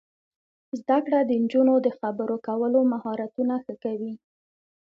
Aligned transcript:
زده 0.79 0.97
کړه 1.05 1.19
د 1.23 1.31
نجونو 1.43 1.73
د 1.85 1.87
خبرو 1.99 2.35
کولو 2.47 2.79
مهارتونه 2.93 3.53
ښه 3.63 3.73
کوي. 3.83 4.13